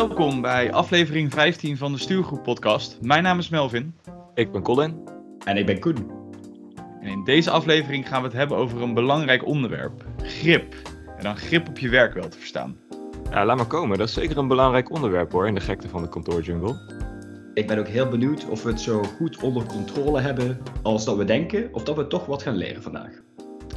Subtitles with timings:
[0.00, 2.98] Welkom bij aflevering 15 van de Stuurgroep Podcast.
[3.00, 3.94] Mijn naam is Melvin.
[4.34, 5.08] Ik ben Colin.
[5.44, 6.10] En ik ben Koen.
[7.00, 10.74] En in deze aflevering gaan we het hebben over een belangrijk onderwerp: grip.
[11.16, 12.76] En dan grip op je werk wel te verstaan.
[13.30, 13.98] Ja, laat maar komen.
[13.98, 16.76] Dat is zeker een belangrijk onderwerp hoor, in de gekte van de kantoorjungle.
[17.54, 21.16] Ik ben ook heel benieuwd of we het zo goed onder controle hebben als dat
[21.16, 23.10] we denken, of dat we toch wat gaan leren vandaag.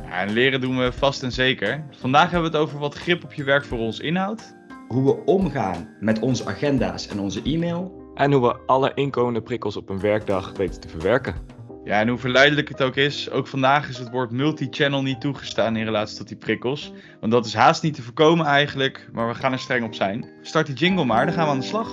[0.05, 1.86] Ja, en leren doen we vast en zeker.
[1.92, 4.55] Vandaag hebben we het over wat grip op je werk voor ons inhoudt.
[4.88, 8.02] Hoe we omgaan met onze agenda's en onze e-mail.
[8.16, 11.36] En hoe we alle inkomende prikkels op een werkdag weten te verwerken.
[11.84, 15.76] Ja, en hoe verleidelijk het ook is, ook vandaag is het woord multi-channel niet toegestaan
[15.76, 16.94] in relatie tot die prikkels.
[17.20, 20.26] Want dat is haast niet te voorkomen eigenlijk, maar we gaan er streng op zijn.
[20.42, 21.92] Start die jingle maar, dan gaan we aan de slag.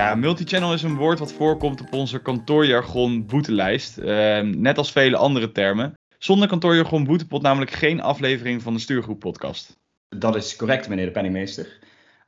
[0.00, 5.16] Ja, multichannel is een woord wat voorkomt op onze kantoorjargon boetelijst, eh, net als vele
[5.16, 5.94] andere termen.
[6.18, 9.78] Zonder kantoorjargon boetepot namelijk geen aflevering van de Stuurgroep podcast.
[10.08, 11.78] Dat is correct, meneer de penningmeester.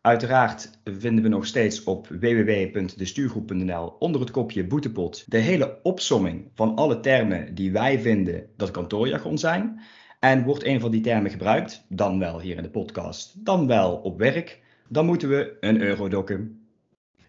[0.00, 6.76] Uiteraard vinden we nog steeds op www.destuurgroep.nl onder het kopje boetepot de hele opsomming van
[6.76, 9.80] alle termen die wij vinden dat kantoorjargon zijn.
[10.20, 13.94] En wordt een van die termen gebruikt, dan wel hier in de podcast, dan wel
[13.94, 16.08] op werk, dan moeten we een euro.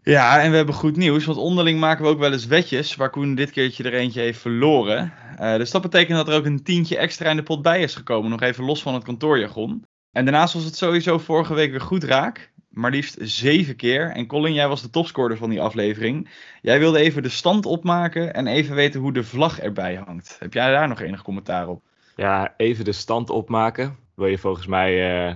[0.03, 3.09] Ja, en we hebben goed nieuws, want onderling maken we ook wel eens wetjes, waar
[3.09, 5.13] Koen dit keertje er eentje heeft verloren.
[5.39, 7.95] Uh, dus dat betekent dat er ook een tientje extra in de pot bij is
[7.95, 9.85] gekomen, nog even los van het kantoorjargon.
[10.11, 14.09] En daarnaast was het sowieso vorige week weer goed raak, maar liefst zeven keer.
[14.09, 16.29] En Colin, jij was de topscorer van die aflevering.
[16.61, 20.35] Jij wilde even de stand opmaken en even weten hoe de vlag erbij hangt.
[20.39, 21.81] Heb jij daar nog enig commentaar op?
[22.15, 23.97] Ja, even de stand opmaken.
[24.15, 25.35] Wil je volgens mij uh,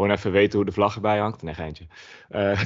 [0.00, 1.42] gewoon even weten hoe de vlag erbij hangt?
[1.42, 1.86] Nee, geintje.
[2.30, 2.62] Uh,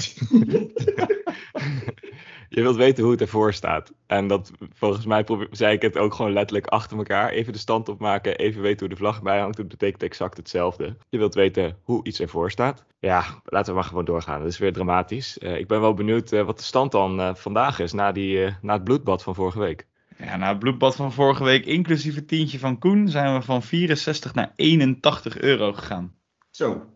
[2.48, 3.92] je wilt weten hoe het ervoor staat.
[4.06, 7.30] En dat volgens mij zei ik het ook gewoon letterlijk achter elkaar.
[7.30, 9.58] Even de stand opmaken, even weten hoe de vlag erbij hangt.
[9.58, 10.96] Het betekent exact hetzelfde.
[11.08, 12.84] Je wilt weten hoe iets ervoor staat.
[12.98, 14.40] Ja, laten we maar gewoon doorgaan.
[14.40, 15.38] Dat is weer dramatisch.
[15.38, 18.54] Uh, ik ben wel benieuwd uh, wat de stand dan uh, vandaag is na, die,
[18.60, 19.86] na het bloedbad van vorige week.
[20.18, 23.62] Ja, na het bloedbad van vorige week, inclusief het tientje van Koen, zijn we van
[23.62, 26.14] 64 naar 81 euro gegaan.
[26.50, 26.86] Zo,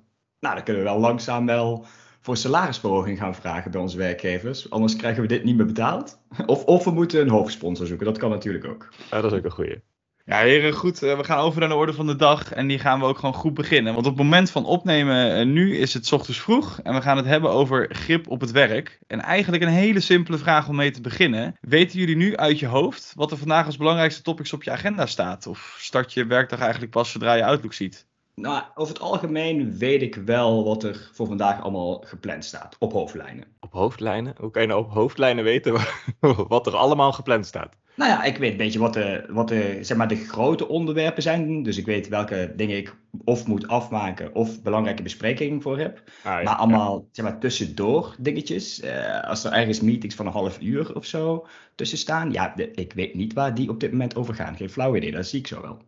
[0.40, 1.86] nou dan kunnen we wel langzaam wel
[2.20, 4.70] voor salarisverhoging gaan vragen bij onze werkgevers.
[4.70, 6.18] Anders krijgen we dit niet meer betaald.
[6.46, 8.06] Of, of we moeten een hoofdsponsor zoeken.
[8.06, 8.88] Dat kan natuurlijk ook.
[9.10, 9.82] Ja, dat is ook een goeie.
[10.24, 10.98] Ja, heren, goed.
[10.98, 12.52] We gaan over naar de orde van de dag.
[12.52, 13.94] En die gaan we ook gewoon goed beginnen.
[13.94, 16.80] Want op het moment van opnemen nu is het ochtends vroeg.
[16.80, 18.98] En we gaan het hebben over grip op het werk.
[19.06, 21.56] En eigenlijk een hele simpele vraag om mee te beginnen.
[21.60, 25.06] Weten jullie nu uit je hoofd wat er vandaag als belangrijkste topics op je agenda
[25.06, 25.46] staat?
[25.46, 28.06] Of start je werkdag eigenlijk pas zodra je Outlook ziet?
[28.40, 32.76] Nou, over het algemeen weet ik wel wat er voor vandaag allemaal gepland staat.
[32.78, 33.44] Op hoofdlijnen.
[33.60, 34.34] Op hoofdlijnen?
[34.38, 35.80] Hoe kan je nou op hoofdlijnen weten
[36.48, 37.76] wat er allemaal gepland staat?
[37.98, 41.22] Nou ja, ik weet een beetje wat de, wat de, zeg maar de grote onderwerpen
[41.22, 41.62] zijn.
[41.62, 42.94] Dus ik weet welke dingen ik
[43.24, 46.02] of moet afmaken of belangrijke besprekingen voor heb.
[46.22, 47.04] Ah, ja, maar allemaal ja.
[47.12, 48.82] zeg maar, tussendoor dingetjes.
[48.82, 52.32] Uh, als er ergens meetings van een half uur of zo tussen staan.
[52.32, 54.56] Ja, de, ik weet niet waar die op dit moment over gaan.
[54.56, 55.78] Geen flauw idee, dat zie ik zo wel.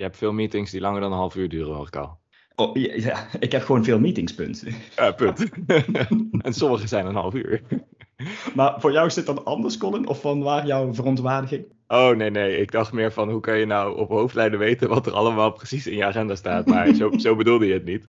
[0.00, 2.18] Je hebt veel meetings die langer dan een half uur duren, hoor ik al.
[2.56, 4.64] Oh, ja, ja, ik heb gewoon veel meetings, punt.
[4.96, 5.48] Ja, punt.
[6.46, 7.62] en sommige zijn een half uur.
[8.54, 10.06] Maar voor jou is dit dan anders, Colin?
[10.06, 11.64] Of van waar jouw verontwaardiging?
[11.86, 12.56] Oh, nee, nee.
[12.56, 15.86] Ik dacht meer van hoe kan je nou op hoofdlijnen weten wat er allemaal precies
[15.86, 16.66] in je agenda staat.
[16.66, 18.08] Maar zo, zo bedoelde je het niet.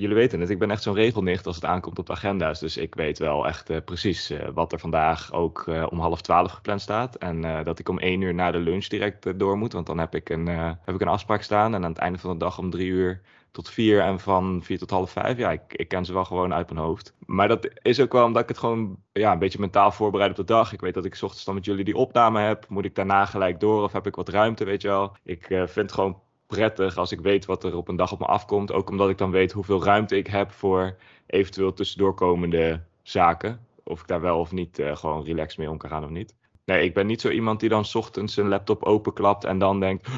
[0.00, 2.60] Jullie weten het, ik ben echt zo'n regelnicht als het aankomt op agenda's.
[2.60, 6.20] Dus ik weet wel echt uh, precies uh, wat er vandaag ook uh, om half
[6.20, 7.14] twaalf gepland staat.
[7.14, 9.72] En dat ik om één uur na de lunch direct door moet.
[9.72, 10.46] Want dan heb ik, een,
[10.84, 11.74] heb ik een afspraak staan.
[11.74, 14.78] En aan het einde van de dag om drie uur tot vier en van vier
[14.78, 15.38] tot half vijf.
[15.38, 17.14] Ja, ik, ik ken ze wel gewoon uit mijn hoofd.
[17.26, 20.36] Maar dat is ook wel omdat ik het gewoon ja, een beetje mentaal voorbereid op
[20.36, 20.72] de dag.
[20.72, 22.68] Ik weet dat ik 's ochtends dan met jullie die opname heb.
[22.68, 25.16] Moet ik daarna gelijk door of heb ik wat ruimte, weet je wel.
[25.22, 28.26] Ik vind het gewoon prettig als ik weet wat er op een dag op me
[28.26, 28.72] afkomt.
[28.72, 30.96] Ook omdat ik dan weet hoeveel ruimte ik heb voor
[31.26, 33.60] eventueel tussendoorkomende zaken.
[33.84, 36.34] Of ik daar wel of niet uh, gewoon relaxed mee om kan gaan of niet.
[36.64, 40.08] Nee, ik ben niet zo iemand die dan ochtends zijn laptop openklapt en dan denkt...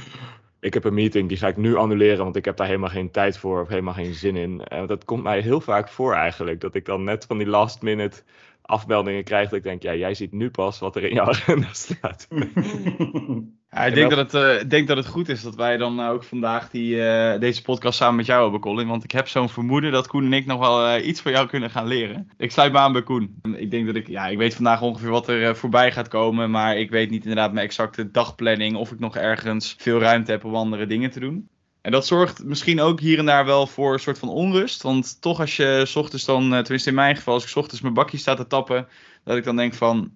[0.60, 3.10] Ik heb een meeting, die ga ik nu annuleren, want ik heb daar helemaal geen
[3.10, 4.64] tijd voor of helemaal geen zin in.
[4.64, 6.60] En dat komt mij heel vaak voor eigenlijk.
[6.60, 8.22] Dat ik dan net van die last minute
[8.62, 9.48] afmeldingen krijg.
[9.48, 12.28] Dat ik denk, ja, jij ziet nu pas wat er in jouw agenda staat.
[13.74, 16.24] Ja, ik denk, dat het, uh, denk dat het goed is dat wij dan ook
[16.24, 18.88] vandaag die, uh, deze podcast samen met jou hebben, Colin.
[18.88, 21.46] Want ik heb zo'n vermoeden dat Koen en ik nog wel uh, iets van jou
[21.46, 22.30] kunnen gaan leren.
[22.36, 23.40] Ik sluit me aan bij Koen.
[23.56, 26.50] Ik denk dat ik, ja, ik weet vandaag ongeveer wat er voorbij gaat komen.
[26.50, 28.76] Maar ik weet niet inderdaad mijn exacte dagplanning.
[28.76, 31.48] Of ik nog ergens veel ruimte heb om andere dingen te doen.
[31.80, 34.82] En dat zorgt misschien ook hier en daar wel voor een soort van onrust.
[34.82, 37.82] Want toch als je s ochtends dan, tenminste in mijn geval, als ik s ochtends
[37.82, 38.88] mijn bakje sta te tappen.
[39.24, 40.10] Dat ik dan denk van,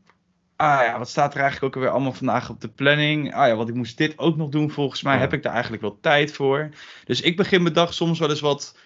[0.57, 3.35] ah ja, wat staat er eigenlijk ook weer allemaal vandaag op de planning?
[3.35, 4.71] Ah ja, want ik moest dit ook nog doen.
[4.71, 6.69] Volgens mij heb ik daar eigenlijk wel tijd voor.
[7.05, 8.79] Dus ik begin mijn dag soms wel eens wat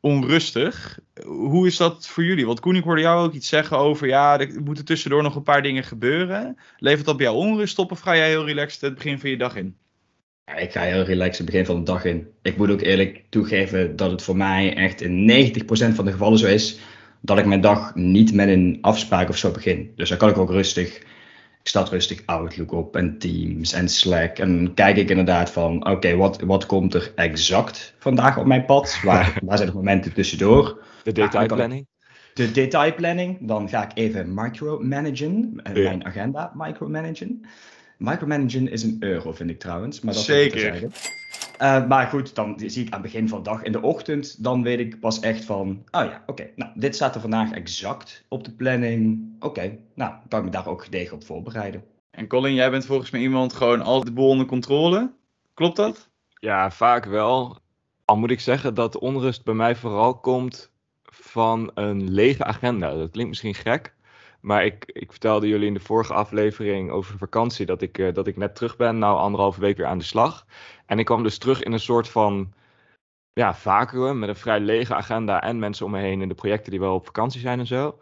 [0.00, 0.98] onrustig.
[1.24, 2.46] Hoe is dat voor jullie?
[2.46, 5.42] Want Koen, ik hoorde jou ook iets zeggen over, ja, er moeten tussendoor nog een
[5.42, 6.58] paar dingen gebeuren.
[6.78, 9.36] Levert dat bij jou onrust op of ga jij heel relaxed het begin van je
[9.36, 9.76] dag in?
[10.44, 12.28] Ja, ik ga heel relaxed het begin van de dag in.
[12.42, 16.38] Ik moet ook eerlijk toegeven dat het voor mij echt in 90% van de gevallen
[16.38, 16.78] zo is
[17.24, 19.92] dat ik mijn dag niet met een afspraak of zo begin.
[19.96, 24.38] Dus dan kan ik ook rustig, ik start rustig Outlook op en Teams en Slack.
[24.38, 28.64] En dan kijk ik inderdaad van, oké, wat, wat komt er exact vandaag op mijn
[28.64, 29.00] pad?
[29.02, 30.82] Waar, waar zijn de momenten tussendoor?
[31.02, 31.86] De detailplanning.
[32.34, 35.82] De detailplanning, dan ga ik even micromanagen, eh, Ja.
[35.82, 37.40] mijn agenda micromanagen.
[37.98, 40.00] Micromanagen is een euro, vind ik trouwens.
[40.00, 40.90] Maar dat Zeker.
[41.58, 43.62] Eh, maar goed, dan zie ik aan het begin van de dag.
[43.62, 47.14] In de ochtend, dan weet ik pas echt van, oh ja, oké, nou, dit staat
[47.14, 49.32] er vandaag exact op de planning.
[49.40, 51.84] Oké, nou, dan kan ik me daar ook gedegen op voorbereiden.
[52.10, 55.12] En Colin, jij bent volgens mij iemand gewoon altijd de boel onder controle.
[55.54, 56.08] Klopt dat?
[56.38, 57.58] Ja, vaak wel.
[58.04, 60.70] Al moet ik zeggen dat onrust bij mij vooral komt
[61.02, 62.94] van een lege agenda.
[62.94, 63.94] Dat klinkt misschien gek.
[64.42, 68.26] Maar ik, ik vertelde jullie in de vorige aflevering over vakantie dat ik, eh, dat
[68.26, 68.98] ik net terug ben.
[68.98, 70.46] Nou, anderhalve week weer aan de slag.
[70.86, 72.52] En ik kwam dus terug in een soort van
[73.32, 76.70] ja, vacuüm met een vrij lege agenda en mensen om me heen in de projecten
[76.70, 77.98] die wel op vakantie zijn en zo.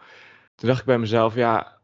[0.55, 1.81] Toen dacht ik bij mezelf, ja,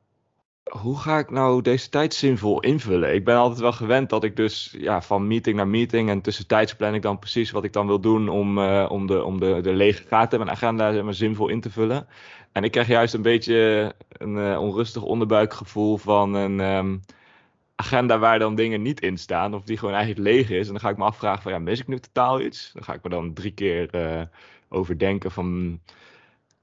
[0.71, 3.15] hoe ga ik nou deze tijd zinvol invullen?
[3.15, 6.77] Ik ben altijd wel gewend dat ik dus ja, van meeting naar meeting en tussentijds
[6.77, 9.61] plan ik dan precies wat ik dan wil doen om, eh, om, de, om de,
[9.63, 12.07] de lege gaten in mijn agenda zeg maar, zinvol in te vullen.
[12.57, 16.99] En ik krijg juist een beetje een eh, onrustig onderbuikgevoel van een ehm,
[17.75, 20.67] agenda waar dan dingen niet in staan of die gewoon eigenlijk leeg is.
[20.67, 22.71] En dan ga ik me afvragen van ja, mis ik nu totaal iets?
[22.73, 24.23] Dan ga ik me dan drie keer eh
[24.69, 25.81] overdenken van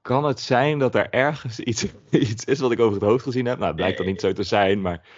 [0.02, 3.46] kan het zijn dat er ergens iets, iets is wat ik over het hoofd gezien
[3.46, 3.58] heb?
[3.58, 5.08] Nou, blijkt dan niet zo te zijn, maar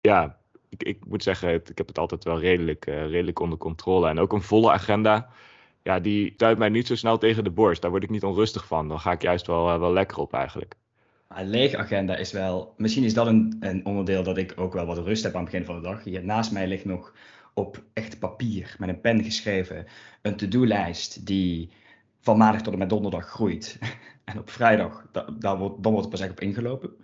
[0.00, 0.38] ja,
[0.68, 4.08] ik, ik moet zeggen, ik heb het altijd wel redelijk, eh, redelijk onder controle.
[4.08, 5.30] En ook een volle agenda,
[5.82, 7.82] ja, die duidt mij niet zo snel tegen de borst.
[7.82, 8.88] Daar word ik niet onrustig van.
[8.88, 10.74] Dan ga ik juist wel, eh, wel lekker op eigenlijk.
[11.28, 14.86] Een lege agenda is wel, misschien is dat een, een onderdeel dat ik ook wel
[14.86, 16.04] wat rust heb aan het begin van de dag.
[16.04, 17.14] Hier naast mij ligt nog
[17.54, 19.86] op echt papier, met een pen geschreven,
[20.22, 21.70] een to-do-lijst die
[22.20, 23.78] van maandag tot en met donderdag groeit.
[24.24, 25.06] En op vrijdag,
[25.38, 26.96] da, wordt, dan wordt er pas echt op ingelopen.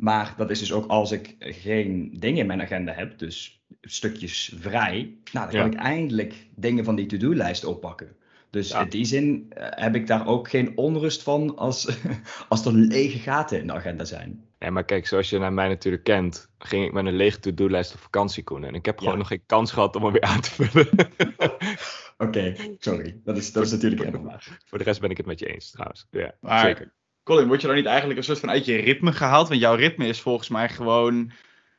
[0.00, 4.52] Maar dat is dus ook als ik geen dingen in mijn agenda heb, dus stukjes
[4.60, 5.76] vrij, nou, dan kan Ja.
[5.76, 8.16] ik eindelijk dingen van die to-do-lijst oppakken.
[8.50, 8.80] Dus Ja.
[8.82, 11.88] in die zin eh, heb ik daar ook geen onrust van als,
[12.48, 14.44] als er lege gaten in de agenda zijn.
[14.58, 17.94] Ja, maar kijk, zoals je naar mij natuurlijk kent, ging ik met een lege to-do-lijst
[17.94, 18.64] op vakantie, Koen.
[18.64, 19.18] En ik heb gewoon Ja.
[19.18, 20.88] nog geen kans gehad om hem weer aan te vullen.
[22.28, 23.20] Oké, sorry.
[23.24, 24.58] Dat is, dat is natuurlijk helemaal waar.
[24.64, 26.06] Voor de rest ben ik het met je eens trouwens.
[26.10, 26.92] Ja, Maar zeker.
[27.24, 29.48] Colin, word je dan niet eigenlijk een soort van uit je ritme gehaald?
[29.48, 31.30] Want jouw ritme is volgens mij gewoon.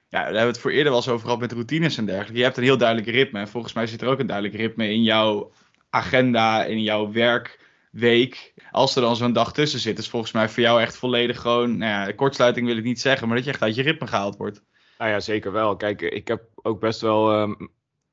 [0.10, 2.38] Ja, daar hebben het voor eerder wel eens over gehad met routines en dergelijke.
[2.38, 3.40] Je hebt een heel duidelijk ritme.
[3.40, 5.52] En volgens mij zit er ook een duidelijk ritme in jouw
[5.90, 8.54] agenda, in jouw werkweek.
[8.72, 11.78] Als er dan zo'n dag tussen zit, is volgens mij voor jou echt volledig gewoon.
[11.78, 14.38] Nou ja, kortsluiting wil ik niet zeggen, maar dat je echt uit je ritme gehaald
[14.38, 14.64] wordt.
[14.98, 15.76] Nou ja, zeker wel.
[15.76, 17.32] Kijk, ik heb ook best wel.
[17.32, 17.54] ehm,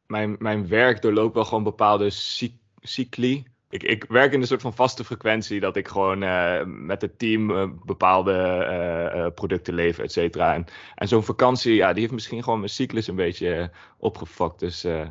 [0.06, 3.44] mijn, mijn werk doorloopt wel gewoon bepaalde cy- cycli.
[3.70, 7.18] Ik, ik werk in een soort van vaste frequentie dat ik gewoon eh, met het
[7.18, 10.54] team eh, bepaalde eh, eh, producten lever, et cetera.
[10.54, 10.64] En,
[10.94, 14.60] en zo'n vakantie, ja, die heeft misschien gewoon mijn cyclus een beetje opgefokt.
[14.60, 15.06] Dus eh,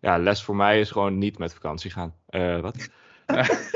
[0.00, 2.14] ja, les voor mij is gewoon niet met vakantie gaan.
[2.26, 2.88] Eh, wat?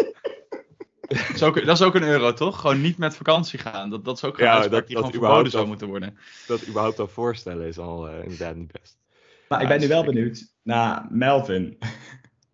[1.08, 2.60] Dat is, ook, dat is ook een euro, toch?
[2.60, 3.90] Gewoon niet met vakantie gaan.
[3.90, 6.18] Dat, dat is ook een Ja, dat- die dat gewoon verboden zou moeten worden.
[6.46, 8.98] Dat überhaupt al voorstellen is al inderdaad niet best.
[9.48, 11.78] Maar ik ben nu wel benieuwd naar Melvin.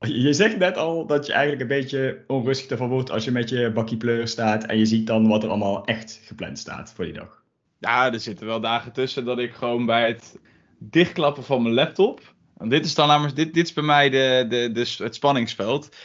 [0.06, 3.48] Je zegt net al dat je eigenlijk een beetje onrustig ervan wordt als je met
[3.48, 7.04] je bakkie pleur staat en je ziet dan wat er allemaal echt gepland staat voor
[7.04, 7.42] die dag.
[7.78, 10.38] Ja, er zitten wel dagen tussen dat ik gewoon bij het
[10.78, 12.34] dichtklappen van mijn laptop.
[12.56, 15.96] Want dit is dan namelijk, dit, dit is bij mij de, de, de, het spanningsveld.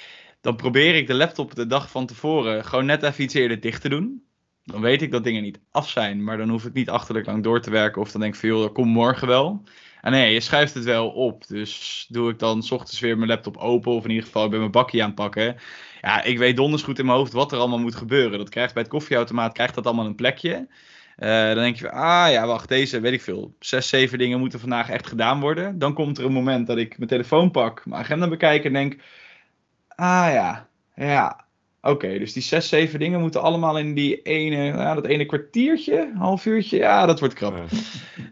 [0.42, 3.82] Dan probeer ik de laptop de dag van tevoren gewoon net even iets eerder dicht
[3.82, 4.24] te doen.
[4.64, 7.44] Dan weet ik dat dingen niet af zijn, maar dan hoef ik niet achterlijk lang
[7.44, 8.02] door te werken.
[8.02, 9.64] Of dan denk ik van joh, dat komt morgen wel.
[10.02, 11.48] En nee, je schuift het wel op.
[11.48, 13.92] Dus doe ik dan 's ochtends weer mijn laptop open.
[13.92, 15.58] Of in ieder geval ik ben mijn bakje aan het pakken.
[16.02, 18.38] Ja, ik weet donders goed in mijn hoofd wat er allemaal moet gebeuren.
[18.38, 20.68] Dat krijgt bij het koffieautomaat krijgt dat allemaal een plekje.
[21.16, 23.56] Eh, dan denk je van, ah ja, wacht, deze, weet ik veel.
[23.60, 25.80] Zes, zeven dingen moeten vandaag echt gedaan worden.
[25.80, 29.02] Dan komt er een moment dat ik mijn telefoon pak, mijn agenda bekijk en denk,
[29.88, 31.47] ah ja, ja.
[31.88, 36.12] Oké, dus die zes, zeven dingen moeten allemaal in die ene, ja, dat ene kwartiertje,
[36.18, 36.78] half uurtje.
[36.78, 37.66] Ja, dat wordt krap.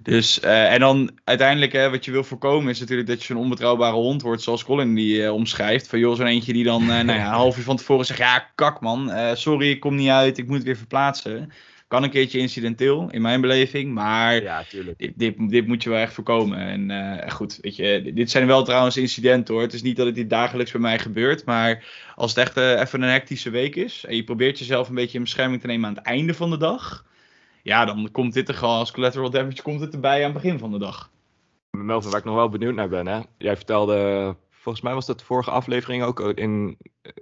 [0.04, 3.44] Dus, eh, en dan uiteindelijk, hè, wat je wil voorkomen, is natuurlijk dat je zo'n
[3.44, 5.88] onbetrouwbare hond wordt, zoals Colin die eh, omschrijft.
[5.88, 8.20] Van joh, zo'n eentje die dan eh, nou ja, een half uur van tevoren zegt:
[8.20, 11.52] Ja, kak man, sorry, ik kom niet uit, ik moet weer verplaatsen.
[11.88, 13.94] Kan een keertje incidenteel, in mijn beleving.
[13.94, 14.98] Maar Ja, tuurlijk.
[14.98, 16.58] dit, dit, dit moet je wel echt voorkomen.
[16.58, 19.64] En eh, goed, weet je, dit zijn wel trouwens incidenten hoor.
[19.64, 21.46] Het is niet dat het dit dagelijks bij mij gebeurt.
[21.46, 24.06] Maar als het echt eh, even een hectische week is.
[24.06, 26.58] En je probeert jezelf een beetje in bescherming te nemen aan het einde van de
[26.58, 27.06] dag.
[27.64, 30.60] Ja, dan komt dit er gewoon als collateral damage komt het erbij aan het begin
[30.60, 31.10] van de dag.
[31.72, 33.20] Melvin, waar ik nog wel benieuwd naar ben, hè?
[33.38, 36.78] Jij vertelde, volgens mij was dat de vorige aflevering ook, in,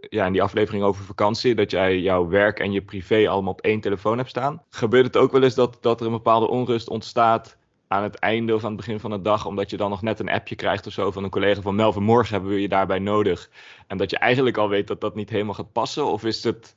[0.09, 3.61] ja, in die aflevering over vakantie, dat jij jouw werk en je privé allemaal op
[3.61, 4.63] één telefoon hebt staan.
[4.69, 7.57] Gebeurt het ook wel eens dat, dat er een bepaalde onrust ontstaat
[7.87, 10.19] aan het einde of aan het begin van de dag, omdat je dan nog net
[10.19, 12.99] een appje krijgt of zo van een collega van Melvin, morgen hebben we je daarbij
[12.99, 13.49] nodig.
[13.87, 16.05] En dat je eigenlijk al weet dat dat niet helemaal gaat passen?
[16.05, 16.75] Of is het,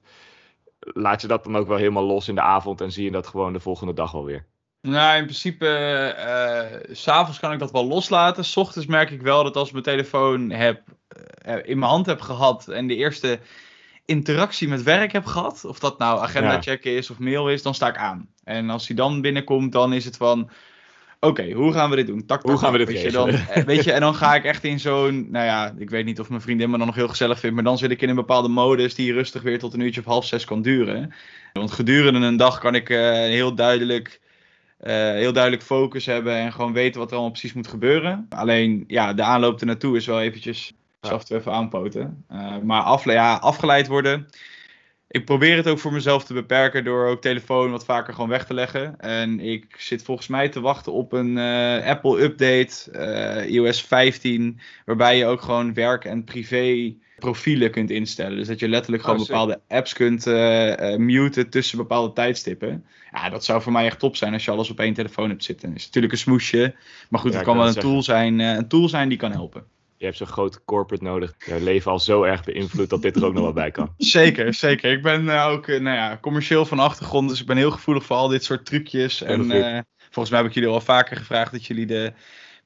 [0.79, 3.27] laat je dat dan ook wel helemaal los in de avond en zie je dat
[3.27, 4.47] gewoon de volgende dag wel weer?
[4.87, 8.45] Nou, in principe, eh, s s'avonds kan ik dat wel loslaten.
[8.45, 10.83] S ochtends merk ik wel dat als ik mijn telefoon heb,
[11.43, 13.39] eh, in mijn hand heb gehad en de eerste
[14.05, 16.61] interactie met werk heb gehad, of dat nou agenda Ja.
[16.61, 18.29] checken is of mail is, dan sta ik aan.
[18.45, 20.51] En als die dan binnenkomt, dan is het van,
[21.21, 22.27] oké, hoe gaan we dit doen?
[22.27, 23.57] Tak, tak, Hoe gaan we dit weet je, dan, regelen?
[23.57, 26.21] eh, weet je, en dan ga ik echt in zo'n, nou ja, ik weet niet
[26.21, 28.15] of mijn vriendin me dan nog heel gezellig vindt, maar dan zit ik in een
[28.15, 31.15] bepaalde modus die rustig weer tot een uurtje of half zes kan duren.
[31.53, 34.21] Want gedurende een dag kan ik eh, heel duidelijk
[34.77, 38.27] eh, heel duidelijk focus hebben en gewoon weten wat er allemaal precies moet gebeuren.
[38.29, 42.25] Alleen, ja, de aanloop ernaartoe is wel eventjes zelf even aanpoten.
[42.29, 44.27] Eh, maar afle ja, afgeleid worden.
[45.09, 48.47] Ik probeer het ook voor mezelf te beperken door ook telefoon wat vaker gewoon weg
[48.47, 49.01] te leggen.
[49.01, 55.19] En ik zit volgens mij te wachten op een eh, Apple update, iOS 15, waarbij
[55.19, 58.37] je ook gewoon werk en privé profielen kunt instellen.
[58.37, 59.35] Dus dat je letterlijk gewoon Oh, sick.
[59.35, 62.85] bepaalde apps kunt eh, muten tussen bepaalde tijdstippen.
[63.13, 65.45] Ja, dat zou voor mij echt top zijn als je alles op één telefoon hebt
[65.45, 65.75] zitten.
[65.75, 66.75] is natuurlijk een smoesje.
[67.09, 69.33] Maar goed, Ja, het kan wel een tool, zijn, eh, een tool zijn die kan
[69.33, 69.65] helpen.
[69.99, 71.35] Je hebt zo'n grote corporate nodig.
[71.61, 73.95] Leven al zo erg beïnvloed dat dit er ook nog wel bij kan.
[73.99, 74.93] Zeker, zeker.
[74.93, 78.29] Ik ben ook nou ja, commercieel van achtergrond, dus ik ben heel gevoelig voor al
[78.29, 79.23] dit soort trucjes.
[79.23, 79.41] En
[80.11, 82.13] volgens mij heb ik jullie al vaker gevraagd dat jullie de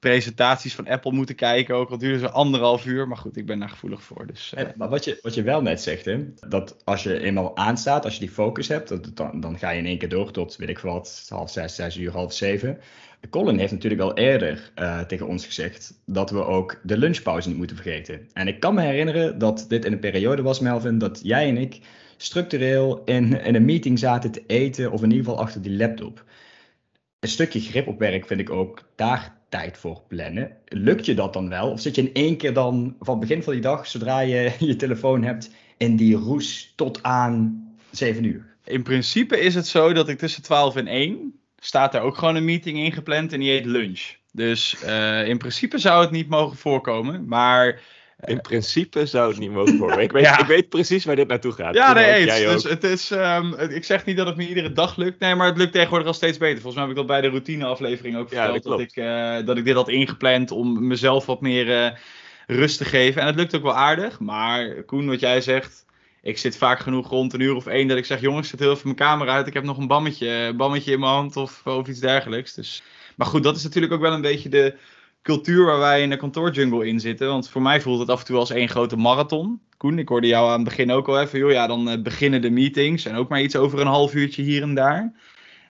[0.01, 1.75] presentaties van Apple moeten kijken.
[1.75, 4.27] Ook al duren ze anderhalf uur, maar goed, ik ben daar gevoelig voor.
[4.27, 7.57] Dus, eh, Maar wat je, wat je wel net zegt, hè, dat als je eenmaal
[7.57, 10.31] aanstaat, als je die focus hebt, dat, dan, dan ga je in één keer door
[10.31, 12.79] tot, weet ik wat, half zes, zes uur, half zeven.
[13.31, 17.57] Colin heeft natuurlijk al eerder eh, tegen ons gezegd dat we ook de lunchpauze niet
[17.57, 18.29] moeten vergeten.
[18.33, 21.57] En ik kan me herinneren dat dit in een periode was, Melvin, dat jij en
[21.57, 21.81] ik
[22.17, 26.25] structureel in, in een meeting zaten te eten, of in ieder geval achter die laptop.
[27.19, 30.57] Een stukje grip op werk vind ik ook daar tijd voor plannen.
[30.65, 31.71] Lukt je dat dan wel?
[31.71, 34.53] Of zit je in één keer dan van het begin van die dag, zodra je
[34.59, 38.51] je telefoon hebt, in die roes tot aan 7 uur?
[38.71, 42.37] in principe is het zo dat ik tussen 12 en 1 staat er ook gewoon
[42.37, 44.15] een meeting ingepland en die heet lunch.
[44.33, 47.81] Dus eh, in principe zou het niet mogen voorkomen, maar
[48.25, 49.99] In principe zou het niet mogen worden.
[50.01, 50.39] Ik weet, Ja.
[50.39, 51.75] ik weet precies waar dit naartoe gaat.
[51.75, 52.63] Ja, nee, eens.
[52.63, 55.21] Dus het is, ehm, ik zeg niet dat het me iedere dag lukt.
[55.21, 56.61] Nee, maar het lukt tegenwoordig al steeds beter.
[56.61, 58.63] Volgens mij heb ik dat bij de routineaflevering ook Ja, verteld.
[58.63, 61.91] dat dat, ik, eh, dat ik dit had ingepland om mezelf wat meer eh,
[62.47, 63.21] rust te geven.
[63.21, 64.21] En het lukt ook wel aardig.
[64.21, 65.85] Maar Koen, wat jij zegt.
[66.23, 68.71] Ik zit vaak genoeg rond een uur of één dat ik zeg: jongens, zet heel
[68.71, 69.47] even mijn camera uit.
[69.47, 72.55] Ik heb nog een bammetje, bammetje in mijn hand of, of iets dergelijks.
[72.55, 72.83] Dus,
[73.17, 74.75] maar goed, dat is natuurlijk ook wel een beetje de
[75.23, 77.29] cultuur waar wij in de kantoorjungle in zitten.
[77.29, 79.61] Want voor mij voelt het af en toe als één grote marathon.
[79.77, 81.39] Koen, ik hoorde jou aan het begin ook al even.
[81.39, 83.05] Joh, ja, dan eh, beginnen de meetings.
[83.05, 85.13] En ook maar iets over een half uurtje hier en daar.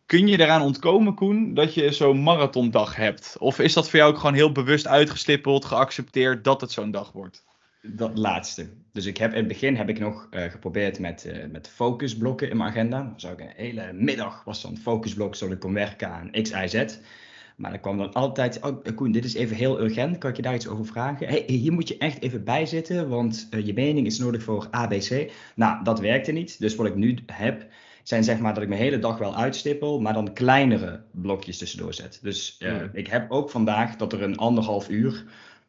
[0.06, 3.36] Kun je eraan ontkomen, Koen, dat je zo'n marathondag hebt?
[3.40, 7.12] Of is dat voor jou ook gewoon heel bewust uitgestippeld, geaccepteerd dat het zo'n dag
[7.12, 7.44] wordt?
[7.82, 8.70] Dat laatste.
[8.92, 12.50] Dus ik heb in het begin heb ik nog eh, geprobeerd met, eh, met focusblokken
[12.50, 12.98] in mijn agenda.
[12.98, 16.52] Dan zou ik een hele middag was dan focusblok zodat ik kon werken aan X,
[16.52, 17.00] Y, Z.
[17.55, 20.41] Maar dan kwam dan altijd, oh Koen, dit is even heel urgent, kan ik je
[20.41, 21.27] daar iets over vragen?
[21.27, 24.67] Hey, hier moet je echt even bij zitten, want eh, je mening is nodig voor
[24.71, 25.31] ABC.
[25.55, 26.59] Nou, dat werkte niet.
[26.59, 27.67] Dus wat ik nu heb,
[28.03, 31.93] zijn zeg maar dat ik mijn hele dag wel uitstippel, maar dan kleinere blokjes tussendoor
[31.93, 32.19] zet.
[32.21, 32.89] Dus eh, Hmm.
[32.93, 35.25] ik heb ook vandaag dat er een anderhalf uur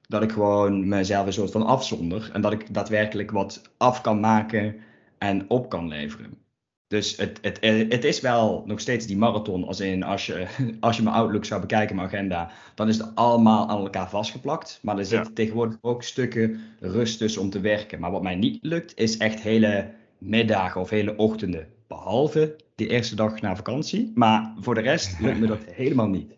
[0.09, 2.31] dat ik gewoon mezelf een soort van afzonder.
[2.33, 4.77] En dat ik daadwerkelijk wat af kan maken
[5.19, 6.46] en op kan leveren.
[6.89, 9.65] Dus het, het, eh, het is wel nog steeds die marathon.
[9.65, 10.47] Als in als je,
[10.81, 14.79] als je mijn Outlook zou bekijken, mijn agenda, dan is het allemaal aan elkaar vastgeplakt.
[14.83, 18.01] Maar er zitten tegenwoordig ook stukken rust tussen om te werken.
[18.01, 21.69] Maar wat mij niet lukt, is echt hele middagen of hele ochtenden.
[21.87, 24.13] Behalve die eerste dag na vakantie.
[24.15, 26.35] Maar voor de rest lukt me dat helemaal niet.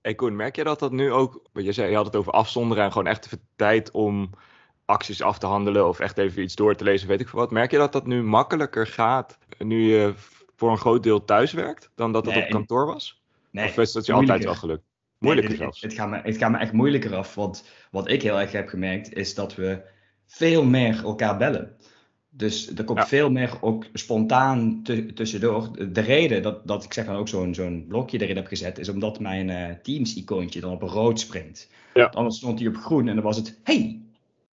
[0.00, 2.32] Hey Koen, merk je dat dat nu ook, wat je zei, je had het over
[2.32, 4.30] afzonderen en gewoon echt even tijd om
[4.84, 7.50] acties af te handelen of echt even iets door te lezen, weet ik veel wat.
[7.50, 10.12] Merk je dat dat nu makkelijker gaat nu je
[10.56, 13.22] voor een groot deel thuis werkt dan dat het Nee, op kantoor was?
[13.50, 14.84] Nee, of is dat je altijd wel gelukt?
[15.18, 15.80] Moeilijker zelfs.
[15.80, 17.34] Het, het, gaat me, het gaat me echt moeilijker af.
[17.34, 19.82] Want wat ik heel erg heb gemerkt, is dat we
[20.26, 21.76] veel meer elkaar bellen.
[22.30, 24.82] Dus er komt veel meer ook spontaan
[25.14, 25.92] tussendoor.
[25.92, 28.88] De reden dat, dat ik zeg dan ook zo'n zo'n blokje erin heb gezet, is
[28.88, 31.70] omdat mijn uh, Teams-icoontje dan op rood springt.
[31.94, 32.06] Ja.
[32.06, 34.02] Anders stond hij op groen en dan was het, hey,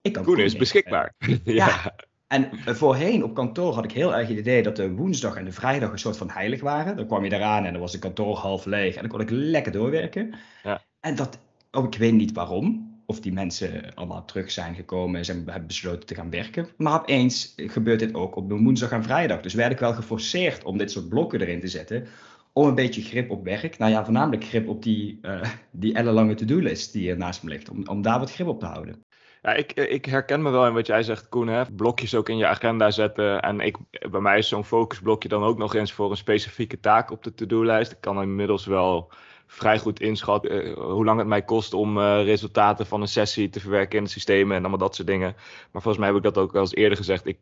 [0.02, 1.14] ik kan Groen is beschikbaar.
[1.44, 1.94] ja.
[2.30, 5.52] En voorheen op kantoor had ik heel erg het idee dat de woensdag en de
[5.52, 6.96] vrijdag een soort van heilig waren.
[6.96, 9.30] Dan kwam je eraan en dan was het kantoor half leeg en dan kon ik
[9.30, 10.34] lekker doorwerken.
[10.62, 10.82] Ja.
[11.00, 11.38] En dat,
[11.70, 16.06] oh, ik weet niet waarom of die mensen allemaal terug zijn gekomen en hebben besloten
[16.06, 16.68] te gaan werken.
[16.76, 19.40] Maar opeens gebeurt dit ook op de woensdag en vrijdag.
[19.40, 22.06] Dus werd ik wel geforceerd om dit soort blokken erin te zetten.
[22.52, 23.78] Om een beetje grip op werk.
[23.78, 27.70] Nou ja, voornamelijk grip op die, uh, die ellenlange to-do-list die er naast me ligt.
[27.70, 29.04] Om, om daar wat grip op te houden.
[29.42, 31.48] Ja, ik, ik herken me wel in wat jij zegt, Koen.
[31.48, 31.62] Hè?
[31.72, 33.40] Blokjes ook in je agenda zetten.
[33.40, 33.76] En ik,
[34.10, 37.34] bij mij is zo'n focusblokje dan ook nog eens voor een specifieke taak op de
[37.34, 37.92] to-do-lijst.
[37.92, 39.12] Ik kan inmiddels wel
[39.46, 43.48] vrij goed inschatten uh, hoe lang het mij kost om uh, resultaten van een sessie
[43.48, 45.34] te verwerken in het systeem en allemaal dat soort dingen.
[45.72, 47.26] Maar volgens mij heb ik dat ook al eens eerder gezegd.
[47.26, 47.38] Ik,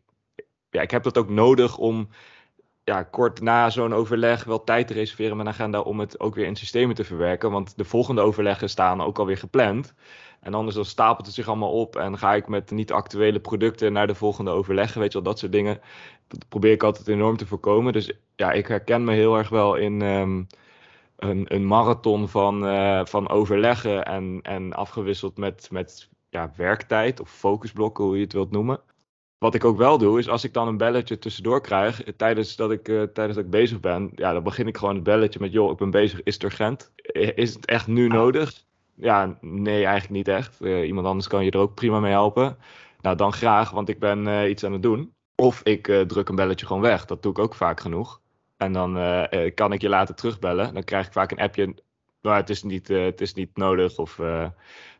[0.69, 2.09] ja, ik heb dat ook nodig om
[2.83, 6.35] ja, kort na zo'n overleg wel tijd te reserveren in mijn agenda om het ook
[6.35, 7.51] weer in systemen te verwerken.
[7.51, 9.93] Want de volgende overleggen staan ook alweer gepland.
[10.39, 13.93] En anders dan stapelt het zich allemaal op en ga ik met niet actuele producten
[13.93, 14.99] naar de volgende overleggen.
[14.99, 15.79] Weet je wel, dat soort dingen.
[16.27, 17.93] Dat probeer ik altijd enorm te voorkomen.
[17.93, 20.47] Dus ja, ik herken me heel erg wel in um,
[21.15, 27.29] een, een marathon van, uh, van overleggen en, en afgewisseld met, met ja, werktijd of
[27.29, 28.81] focusblokken, hoe je het wilt noemen.
[29.39, 32.55] Wat ik ook wel doe, is als ik dan een belletje tussendoor krijg, eh, tijdens
[32.55, 35.39] dat ik, uh, tijdens dat ik bezig ben, ja, dan begin ik gewoon het belletje
[35.39, 36.91] met, joh, ik ben bezig, is het urgent?
[37.35, 38.63] Is het echt nu nodig?
[38.95, 40.57] Ja, nee, eigenlijk niet echt.
[40.61, 42.57] Uh, iemand anders kan je er ook prima mee helpen.
[43.01, 45.13] Nou, dan graag, want ik ben iets aan het doen.
[45.35, 47.05] Of ik druk een belletje gewoon weg.
[47.05, 48.21] Dat doe ik ook vaak genoeg.
[48.57, 48.93] En dan
[49.53, 50.73] kan ik je later terugbellen.
[50.73, 51.75] Dan krijg ik vaak een appje.
[52.21, 54.15] Maar het is niet, het is niet nodig of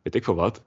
[0.03, 0.63] weet ik veel wat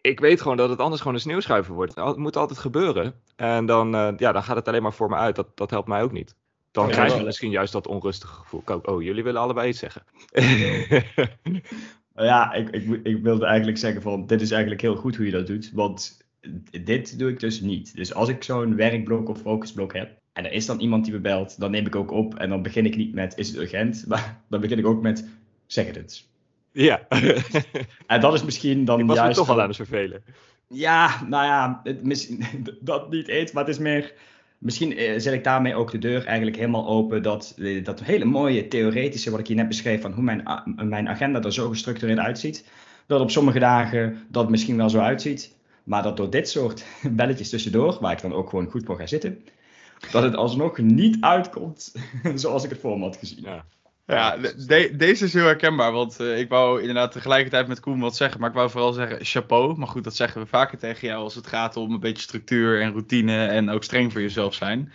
[0.00, 1.94] ik weet gewoon dat het anders gewoon een sneeuwschuiver wordt.
[1.94, 3.14] Het moet altijd gebeuren.
[3.36, 5.36] En dan, uh, ja, dan gaat het alleen maar voor me uit.
[5.36, 6.34] Dat, dat helpt mij ook niet.
[6.70, 8.62] Dan krijg je misschien juist dat onrustige gevoel.
[8.82, 10.02] Oh, jullie willen allebei iets zeggen.
[12.14, 15.32] ja, ik, ik, ik wilde eigenlijk zeggen van, dit is eigenlijk heel goed hoe je
[15.32, 15.70] dat doet.
[15.72, 16.24] Want
[16.84, 17.96] dit doe ik dus niet.
[17.96, 21.20] Dus als ik zo'n werkblok of focusblok heb, en er is dan iemand die me
[21.20, 22.34] belt, dan neem ik ook op.
[22.34, 24.04] En dan begin ik niet met, is het urgent?
[24.08, 25.28] Maar dan begin ik ook met,
[25.66, 26.30] zeg het eens.
[26.76, 27.06] Ja.
[28.06, 29.36] en dat is misschien dan Ik was juist...
[29.36, 30.22] toch al aan het vervelen.
[30.68, 32.44] Ja, nou ja, het, misschien,
[32.80, 34.12] dat niet eens, maar het is meer...
[34.58, 38.24] Misschien eh, zet ik daarmee ook de deur eigenlijk helemaal open dat eh, dat hele
[38.24, 40.42] mooie theoretische wat ik je net beschreef van hoe mijn,
[40.76, 42.68] mijn agenda er zo gestructureerd uitziet,
[43.06, 47.50] dat op sommige dagen dat misschien wel zo uitziet, maar dat door dit soort belletjes
[47.50, 49.44] tussendoor, waar ik dan ook gewoon goed voor ga zitten,
[50.12, 51.94] dat het alsnog niet uitkomt
[52.34, 53.42] zoals ik het voor me had gezien.
[53.42, 53.64] Ja.
[54.06, 54.36] Ja,
[54.92, 58.48] deze is heel herkenbaar, want uh, ik wou inderdaad tegelijkertijd met Koen wat zeggen, maar
[58.48, 59.76] ik wou vooral zeggen chapeau.
[59.76, 62.80] Maar goed, dat zeggen we vaker tegen jou als het gaat om een beetje structuur
[62.80, 64.92] en routine en ook streng voor jezelf zijn.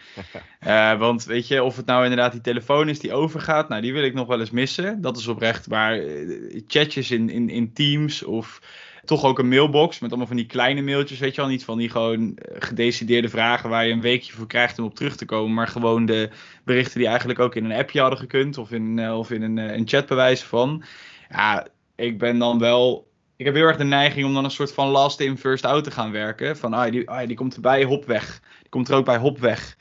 [0.68, 3.94] Uh, want weet je, of het nou inderdaad die telefoon is die overgaat, nou die
[3.94, 5.02] wil ik nog wel eens missen.
[5.02, 8.62] Dat is oprecht, maar uh, chatjes in, in, in Teams of
[9.06, 11.50] toch ook een mailbox met allemaal van die kleine mailtjes, weet je wel.
[11.50, 14.96] Niet van die gewoon eh, gedecideerde vragen waar je een weekje voor krijgt om op
[14.96, 15.54] terug te komen.
[15.54, 16.30] Maar gewoon de
[16.64, 19.58] berichten die eigenlijk ook in een appje hadden gekund of in, uh, of in een,
[19.58, 20.84] uh, een chatbewijs van.
[21.30, 23.10] Ja, ik ben dan wel...
[23.36, 25.84] Ik heb heel erg de neiging om dan een soort van last in, first out
[25.84, 26.58] te gaan werken.
[26.58, 28.42] Van, ah, die, ah, die komt erbij, hop weg.
[28.60, 29.78] Die komt er ook bij, hop weg.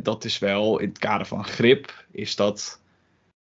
[0.00, 2.79] Dat is wel, in het kader van grip, is dat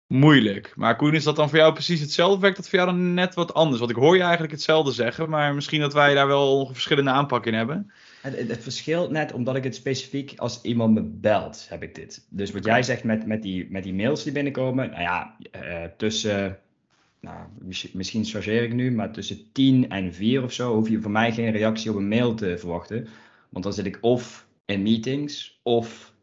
[0.06, 0.72] moeilijk.
[0.76, 2.40] Maar Koen, is dat dan voor jou precies hetzelfde?
[2.40, 3.78] Werkt dat voor jou dan net wat anders?
[3.78, 7.46] Want ik hoor je eigenlijk hetzelfde zeggen, maar misschien dat wij daar wel verschillende aanpak
[7.46, 7.90] in hebben.
[8.20, 12.26] Het, het verschilt net omdat ik het specifiek als iemand me belt, heb ik dit.
[12.28, 15.84] Dus wat jij zegt met, met, die, met die mails die binnenkomen, nou ja, uh,
[15.96, 16.58] tussen,
[17.20, 17.38] nou,
[17.92, 21.32] misschien chargeer ik nu, maar tussen 10 en 4 of zo hoef je van mij
[21.32, 23.08] geen reactie op een mail te verwachten.
[23.48, 26.14] Want dan zit ik of in meetings of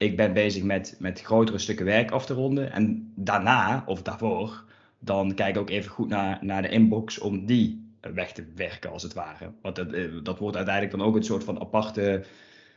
[0.00, 2.72] ik ben bezig met, met grotere stukken werk af te ronden.
[2.72, 4.64] En daarna, of daarvoor,
[4.98, 8.90] dan kijk ik ook even goed naar, naar de inbox om die weg te werken,
[8.90, 9.50] als het ware.
[9.62, 12.24] Want dat, eh, dat wordt uiteindelijk dan ook een soort van aparte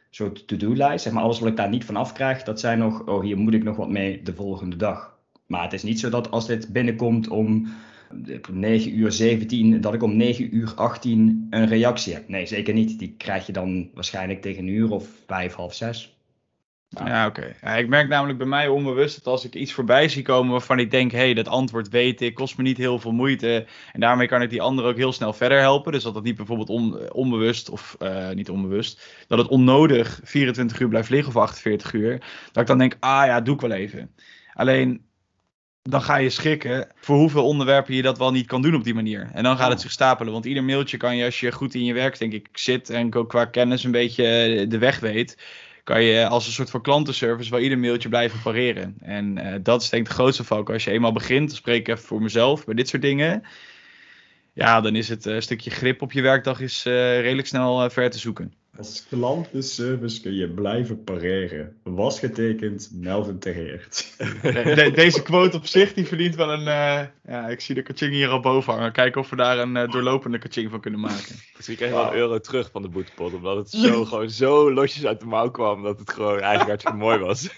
[0.10, 1.04] soort to-do-lijst.
[1.04, 3.38] Zeg maar alles wat ik daar niet van af krijg, dat zijn nog, oh hier
[3.38, 5.18] moet ik nog wat mee de volgende dag.
[5.48, 7.68] Maar het is niet zo dat als dit binnenkomt om
[8.52, 12.28] 9 uur 17, dat ik om 9 uur 18 een reactie heb.
[12.28, 13.00] Nee, zeker niet.
[13.00, 16.18] Die krijg je dan waarschijnlijk tegen een uur of vijf, half zes.
[17.06, 17.56] Ja, oké.
[17.62, 20.80] Ja, ik merk namelijk bij mij onbewust dat als ik iets voorbij zie komen waarvan
[20.80, 23.66] ik denk, hé, hey, dat antwoord weet ik, kost me niet heel veel moeite.
[23.92, 25.92] En daarmee kan ik die ander ook heel snel verder helpen.
[25.92, 30.80] Dus dat het niet bijvoorbeeld on, onbewust, of uh, niet onbewust, dat het onnodig 24
[30.80, 32.12] uur blijft liggen of 48 uur.
[32.52, 34.16] Dat ik dan denk, ah ja, doe ik wel even.
[34.54, 35.06] Alleen,
[35.82, 38.94] dan ga je schikken voor hoeveel onderwerpen je dat wel niet kan doen op die
[38.94, 39.30] manier.
[39.34, 40.34] En dan gaat het zich stapelen.
[40.34, 43.16] Want ieder mailtje kan je, als je goed in je werk, denk ik, zit en
[43.16, 45.38] ook qua kennis een beetje eh, de weg weet,
[45.84, 48.96] kan je als een soort van klantenservice wel ieder mailtje blijven pareren.
[49.00, 50.70] En uh, dat is denk ik de grootste valk.
[50.70, 53.44] Als je eenmaal begint, dan spreek ik even voor mezelf bij dit soort dingen.
[54.54, 58.10] Ja, dan is het uh, stukje grip op je werkdag is uh, redelijk snel ver
[58.10, 58.54] te zoeken.
[58.78, 61.76] Als klantenservice kun je blijven pareren.
[61.84, 64.16] Was getekend, Melvin Tegeert.
[64.42, 66.68] De, deze quote op zich, die verdient wel een...
[66.68, 68.92] Uh, ja, ik zie de kaching hier al boven hangen.
[68.92, 71.36] Kijken of we daar een uh, doorlopende kaching van kunnen maken.
[71.56, 73.34] Misschien krijg je wel een euro terug van de boetepot.
[73.34, 75.84] Omdat het zo, gewoon zo losjes uit de mouw kwam.
[75.84, 77.50] Dat het gewoon eigenlijk hartstikke mooi was.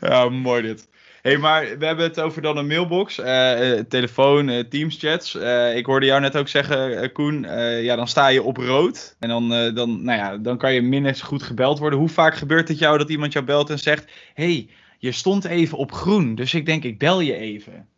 [0.00, 0.88] ja, mooi dit
[1.24, 5.34] hey, maar we hebben het over dan een mailbox, uh, telefoon, uh, Teams chats.
[5.74, 7.42] ik hoorde jou net ook zeggen, Koen,
[7.82, 9.16] ja, dan sta je op rood.
[9.18, 11.98] En dan, dan, nou ja, dan kan je minder goed gebeld worden.
[11.98, 15.78] Hoe vaak gebeurt het jou dat iemand jou belt en zegt, hey, je stond even
[15.78, 17.88] op groen, dus ik denk ik bel je even.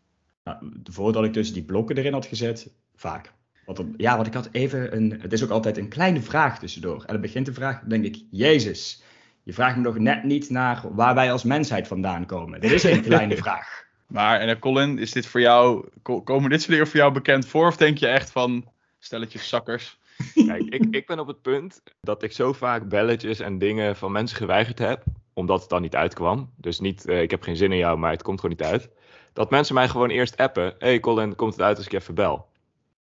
[0.45, 3.33] Nou, voordat ik dus die blokken erin had gezet, vaak.
[3.65, 7.01] Dan, ja, want ik had even een, het is ook altijd een kleine vraag tussendoor.
[7.01, 9.03] En dan begint de vraag, denk ik, Jezus,
[9.47, 12.61] je vraagt me nog net niet naar waar wij als mensheid vandaan komen.
[12.61, 13.85] Dit is een kleine vraag.
[14.07, 17.67] Maar, en Colin, is dit voor jou, komen dit soort dingen voor jou bekend voor?
[17.67, 18.65] Of denk je echt van,
[18.99, 19.99] stelletjes zakkers?
[20.35, 24.13] Kijk, ik, ik ben op het punt dat ik zo vaak belletjes en dingen van
[24.13, 26.51] mensen geweigerd heb, omdat het dan niet uitkwam.
[26.57, 28.89] Dus niet, uh, ik heb geen zin in jou, maar het komt gewoon niet uit.
[29.33, 32.47] Dat mensen mij gewoon eerst appen, hey Colin, komt het uit als ik even bel?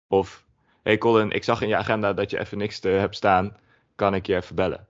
[0.07, 0.45] Of,
[0.83, 3.57] hey Colin, ik zag in je agenda dat je even niks te hebt staan,
[3.95, 4.87] kan ik je even bellen?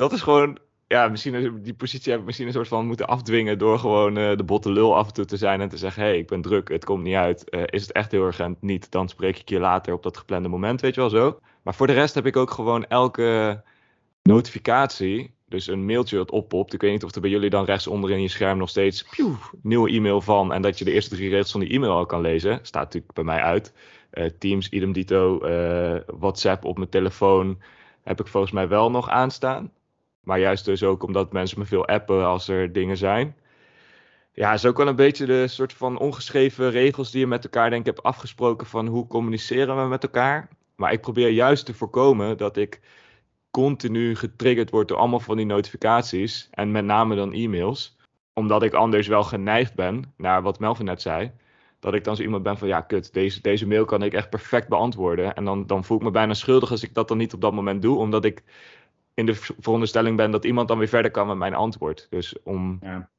[0.00, 3.58] Dat is gewoon, ja, misschien die positie heb ik misschien een soort van moeten afdwingen
[3.58, 6.08] door gewoon uh, de botte lul af en toe te zijn en te zeggen, hé,
[6.08, 7.44] hey, ik ben druk, het komt niet uit.
[7.50, 8.62] Uh, is het echt heel urgent?
[8.62, 11.38] Niet, dan spreek ik je later op dat geplande moment, weet je wel zo.
[11.62, 13.62] Maar voor de rest heb ik ook gewoon elke
[14.22, 16.72] notificatie, dus een mailtje dat oppopt.
[16.72, 19.06] Ik weet niet of er bij jullie dan rechts onder in je scherm nog steeds
[19.62, 22.20] nieuwe e-mail van en dat je de eerste drie regels van die e-mail al kan
[22.20, 22.58] lezen.
[22.62, 23.72] Staat natuurlijk bij mij uit.
[24.12, 25.38] Uh, Teams, idem dito,
[26.18, 27.62] WhatsApp op mijn telefoon
[28.02, 29.72] heb ik volgens mij wel nog aanstaan.
[30.20, 33.36] Maar juist dus ook omdat mensen me veel appen als er dingen zijn.
[34.32, 37.70] Ja, is ook wel een beetje de soort van ongeschreven regels die je met elkaar
[37.70, 40.48] denk ik hebt afgesproken van hoe communiceren we met elkaar.
[40.76, 42.80] Maar ik probeer juist te voorkomen dat ik
[43.50, 46.48] continu getriggerd word door allemaal van die notificaties.
[46.50, 47.96] En met name dan e-mails.
[48.32, 51.32] Omdat ik anders wel geneigd ben, naar wat Melvin net zei.
[51.80, 54.30] Dat ik dan zo iemand ben van ja, kut, deze, deze mail kan ik echt
[54.30, 55.34] perfect beantwoorden.
[55.34, 57.52] En dan, dan voel ik me bijna schuldig als ik dat dan niet op dat
[57.52, 57.98] moment doe.
[57.98, 58.42] Omdat ik
[59.14, 62.06] in de veronderstelling ben dat iemand dan weer verder kan met mijn antwoord.
[62.10, 63.10] Dus om ja.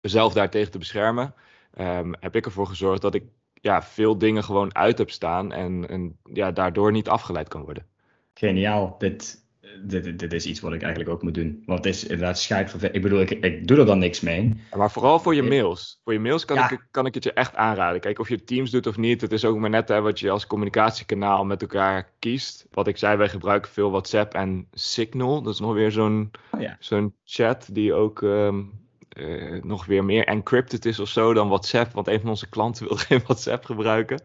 [0.00, 1.34] mezelf daartegen te beschermen,
[1.78, 5.88] um, heb ik ervoor gezorgd dat ik ja, veel dingen gewoon uit heb staan en,
[5.88, 7.86] en ja, daardoor niet afgeleid kan worden.
[8.34, 8.94] Geniaal.
[8.98, 9.46] Dit,
[9.82, 11.62] dit, dit is iets wat ik eigenlijk ook moet doen.
[11.66, 14.54] Want het is inderdaad schijt Ik bedoel, ik, ik doe er dan niks mee.
[14.76, 16.00] Maar vooral voor je mails.
[16.04, 18.00] Voor je mails kan, ik, kan ik het je echt aanraden.
[18.00, 19.20] Kijk, of je Teams doet of niet.
[19.20, 22.66] Het is ook maar net hè, wat je als communicatiekanaal met elkaar kiest.
[22.70, 25.42] Wat ik zei, wij gebruiken veel WhatsApp en Signal.
[25.42, 26.76] Dat is nog weer zo'n oh ja.
[26.80, 28.20] zo'n chat die ook...
[28.20, 31.92] Um, uh, nog weer meer encrypted is of zo dan WhatsApp.
[31.92, 34.22] Want een van onze klanten wil geen WhatsApp gebruiken.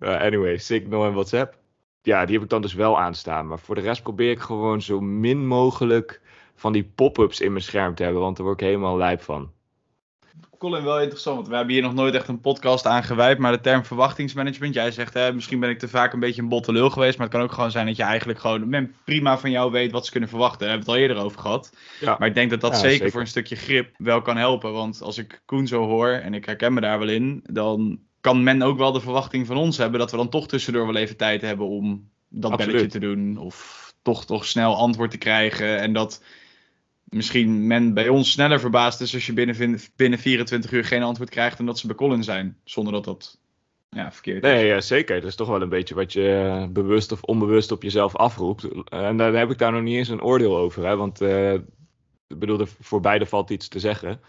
[0.00, 1.56] Uh, anyway, Signal en WhatsApp
[2.04, 3.46] ja, die heb ik dan dus wel aanstaan.
[3.46, 6.20] Maar voor de rest probeer ik gewoon zo min mogelijk
[6.54, 9.50] van die pop-ups in mijn scherm te hebben, want daar word ik helemaal lijp van.
[10.58, 13.52] Colin, wel interessant, want we hebben hier nog nooit echt een podcast aan gewijd, maar
[13.52, 16.72] de term verwachtingsmanagement, jij zegt, hè, misschien ben ik te vaak een beetje een botte
[16.72, 19.50] lul geweest, maar het kan ook gewoon zijn dat je eigenlijk gewoon men prima van
[19.50, 20.58] jou weet wat ze kunnen verwachten.
[20.58, 21.76] Daar hebben we het al eerder over gehad.
[22.00, 22.16] Ja.
[22.18, 25.02] Maar ik denk dat dat zeker, zeker voor een stukje grip wel kan helpen, want
[25.02, 28.62] als ik Koen zo hoor, en ik herken me daar wel in, dan kan men
[28.62, 31.40] ook wel de verwachting van ons hebben dat we dan toch tussendoor wel even tijd
[31.40, 32.74] hebben om dat Absoluut.
[32.74, 33.36] belletje te doen.
[33.36, 35.78] Of toch toch snel antwoord te krijgen.
[35.78, 36.22] En dat
[37.04, 41.30] misschien men bij ons sneller verbaasd is als je binnen, binnen 24 uur geen antwoord
[41.30, 42.56] krijgt en dat ze bij Colin zijn.
[42.64, 43.38] Zonder dat dat
[43.90, 44.60] ja, verkeerd nee, is.
[44.60, 45.20] Nee, ja, zeker.
[45.20, 48.68] Dat is toch wel een beetje wat je eh, bewust of onbewust op jezelf afroept.
[48.88, 50.86] En daar heb ik daar nog niet eens een oordeel over.
[50.86, 50.96] Hè?
[50.96, 54.20] Want uh, ik bedoel, voor beide valt iets te zeggen.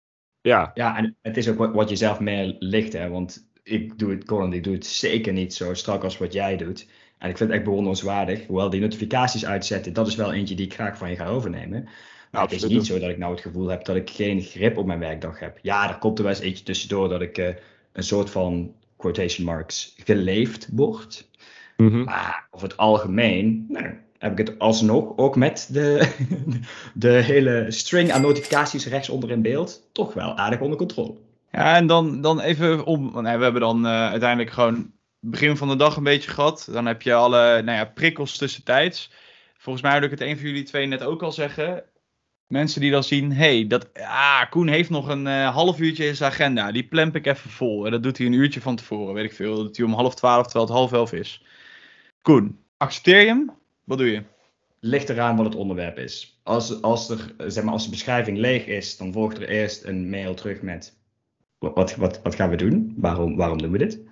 [0.41, 0.71] Ja.
[0.73, 2.93] ja, en het is ook wat, je zelf meer ligt.
[2.93, 3.09] Hè?
[3.09, 6.57] Want ik doe het, Colin, ik doe het zeker niet zo strak als wat jij
[6.57, 6.87] doet.
[7.17, 8.45] En ik vind het echt bewonderenswaardig.
[8.45, 11.87] Hoewel die notificaties uitzetten, dat is wel eentje die ik graag van je ga overnemen.
[12.31, 14.77] Maar het is niet zo dat ik nou het gevoel heb dat ik geen grip
[14.77, 15.59] op mijn werkdag heb.
[15.61, 17.47] Ja, er komt er wel eens eentje tussendoor dat ik uh,
[17.91, 21.29] een soort van quotation marks geleefd word.
[21.77, 23.85] Mm Maar over het algemeen nou,
[24.17, 26.13] heb ik het alsnog, ook met de,
[26.93, 31.15] de hele string aan notificaties rechtsonder in beeld, toch wel aardig onder controle.
[31.55, 33.21] Ja, en dan, dan even om.
[33.21, 36.67] Nee, we hebben dan uh, uiteindelijk gewoon begin van de dag een beetje gehad.
[36.71, 39.11] Dan heb je alle nou ja, prikkels tussentijds.
[39.57, 41.83] Volgens mij hoorde ik het een van jullie twee net ook al zeggen.
[42.47, 46.15] Mensen die dan zien, hey, dat, ah, Koen heeft nog een uh, half uurtje in
[46.15, 46.71] zijn agenda.
[46.71, 47.85] Die plemp ik even vol.
[47.85, 49.63] En dat doet hij een uurtje van tevoren, weet ik veel.
[49.63, 51.43] Dat hij om half twaalf, terwijl het half elf is.
[52.21, 53.51] Koen, accepteer je hem?
[53.83, 54.23] Wat doe je?
[54.79, 56.39] Ligt eraan wat het onderwerp is.
[56.43, 60.09] Als, als, er, zeg maar, als de beschrijving leeg is, dan volgt er eerst een
[60.09, 61.03] mail terug met...
[61.57, 62.93] Wat, wat, wat gaan we doen?
[62.97, 64.03] Waarom, waarom doen we dit?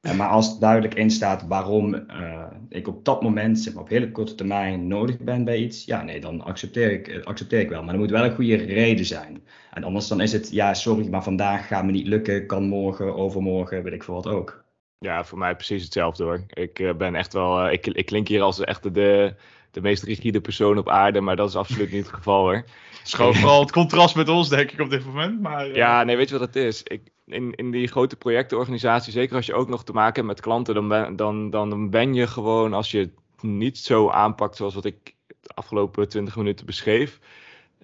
[0.00, 3.88] Eh, maar als duidelijk in staat waarom uh, ik op dat moment, zeg maar, op
[3.88, 7.68] hele korte termijn nodig ben bij iets, ja, nee, dan accepteer ik, eh, accepteer ik
[7.68, 7.82] wel.
[7.82, 9.44] Maar er moet wel een goede reden zijn.
[9.70, 13.14] En anders dan is het, ja, sorry, maar vandaag gaat me niet lukken, kan morgen,
[13.14, 14.64] overmorgen, weet ik veel wat ook.
[14.98, 16.44] Ja, voor mij precies hetzelfde hoor.
[16.48, 19.34] Ik ben echt wel, ik, ik klink hier als echt de,
[19.70, 22.54] de meest rigide persoon op aarde, maar dat is absoluut niet het geval hoor.
[22.54, 25.40] Het is gewoon vooral het contrast met ons, denk ik, op dit moment.
[25.40, 26.82] Maar, Ja, nee, weet je wat het is?
[26.82, 30.40] Ik, in, in die grote projectenorganisatie, zeker als je ook nog te maken hebt met
[30.40, 34.74] klanten, dan ben, dan, dan ben je gewoon, als je het niet zo aanpakt zoals
[34.74, 37.18] wat ik de afgelopen 20 minuten beschreef,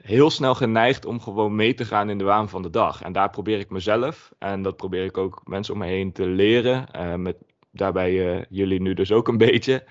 [0.01, 3.03] heel snel geneigd om gewoon mee te gaan in de waan van de dag.
[3.03, 6.27] En daar probeer ik mezelf, en dat probeer ik ook mensen om me heen te
[6.27, 7.37] leren, uh, met
[7.79, 9.85] daarbij uh, jullie nu dus ook een beetje,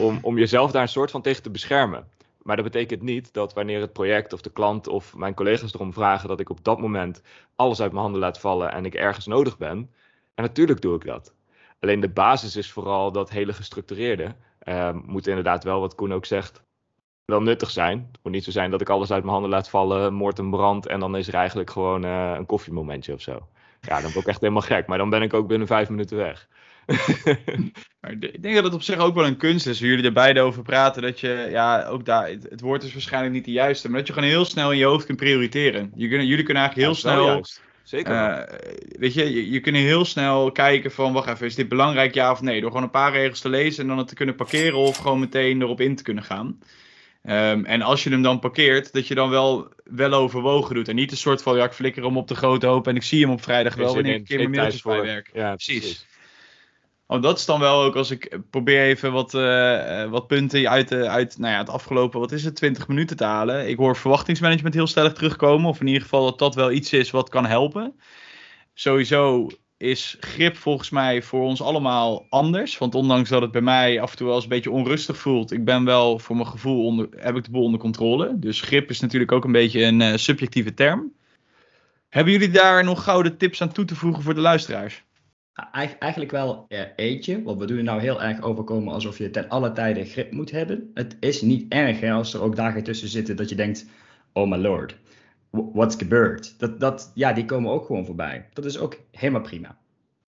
[0.00, 2.08] om, om jezelf daar een soort van tegen te beschermen.
[2.42, 5.92] Maar dat betekent niet dat wanneer het project of de klant of mijn collega's erom
[5.92, 7.22] vragen, dat ik op dat moment
[7.56, 9.90] alles uit mijn handen laat vallen en ik ergens nodig ben.
[10.34, 11.34] En natuurlijk doe ik dat.
[11.80, 14.34] Alleen de basis is vooral dat hele gestructureerde.
[14.64, 16.62] Uh, moet inderdaad wel, wat Koen ook zegt,
[17.24, 18.08] wel nuttig zijn.
[18.12, 20.50] Het moet niet zo zijn dat ik alles uit mijn handen laat vallen, moord en
[20.50, 23.48] brand, en dan is er eigenlijk gewoon uh, een koffiemomentje of zo.
[23.80, 26.16] Ja, dan ben ik echt helemaal gek, maar dan ben ik ook binnen vijf minuten
[26.16, 26.48] weg.
[28.20, 30.40] ik denk dat het op zich ook wel een kunst is, als jullie er beide
[30.40, 33.98] over praten, dat je, ja, ook daar, het, woord is waarschijnlijk niet de juiste, maar
[33.98, 35.92] dat je gewoon heel snel in je hoofd kunt prioriteren.
[35.94, 37.62] Je kunnen, jullie kunnen eigenlijk heel snel, juist.
[37.82, 38.12] Zeker.
[38.12, 38.58] Uh,
[38.98, 42.30] weet je, je, je kunt heel snel kijken van, wacht even, is dit belangrijk ja
[42.30, 42.60] of nee?
[42.60, 45.20] Door gewoon een paar regels te lezen en dan het te kunnen parkeren of gewoon
[45.20, 46.58] meteen erop in te kunnen gaan.
[47.24, 50.88] Um, en als je hem dan parkeert, dat je dan wel, wel overwogen doet.
[50.88, 53.02] En niet een soort van, ja, ik flikker hem op de grote hoop en ik
[53.02, 55.30] zie hem op vrijdag wel wanneer ik een keer mijn mailtjes bijwerk.
[55.32, 56.06] Ja, precies.
[57.06, 60.92] Oh, dat is dan wel ook als ik probeer even wat, uh, wat punten uit,
[60.92, 63.68] uh, uit nou ja, het afgelopen, wat is het, 20 minuten te halen.
[63.68, 65.68] Ik hoor verwachtingsmanagement heel stellig terugkomen.
[65.68, 68.00] Of in ieder geval dat dat wel iets is wat kan helpen.
[68.74, 72.78] Sowieso is grip volgens mij voor ons allemaal anders.
[72.78, 75.52] Want ondanks dat het bij mij af en toe wel eens een beetje onrustig voelt,
[75.52, 78.38] ik ben wel voor mijn gevoel onder, heb ik de boel onder controle.
[78.38, 81.12] Dus grip is natuurlijk ook een beetje een subjectieve term.
[82.08, 85.04] Hebben jullie daar nog gouden tips aan toe te voegen voor de luisteraars?
[85.72, 89.72] Eigenlijk wel eentje, want we doen er nou heel erg overkomen alsof je ten alle
[89.72, 90.90] tijde grip moet hebben.
[90.94, 93.86] Het is niet erg hè, als er ook dagen tussen zitten dat je denkt,
[94.32, 94.96] oh my lord,
[95.50, 96.58] what's gebeurd?
[96.58, 98.48] Dat, dat, ja, die komen ook gewoon voorbij.
[98.52, 99.78] Dat is ook helemaal prima.